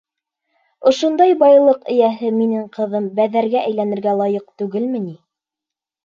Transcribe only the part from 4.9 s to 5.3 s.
ни?